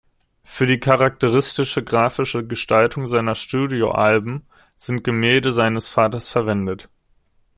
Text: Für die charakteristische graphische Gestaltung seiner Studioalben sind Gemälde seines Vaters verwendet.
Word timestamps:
Für 0.43 0.65
die 0.65 0.79
charakteristische 0.79 1.83
graphische 1.83 2.43
Gestaltung 2.43 3.07
seiner 3.07 3.35
Studioalben 3.35 4.47
sind 4.75 5.03
Gemälde 5.03 5.51
seines 5.51 5.89
Vaters 5.89 6.27
verwendet. 6.27 6.89